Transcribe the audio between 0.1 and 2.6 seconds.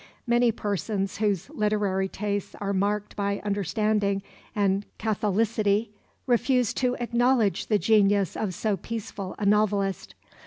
Many persons whose literary tastes